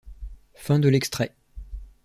[0.55, 1.35] Fin de l'extrait.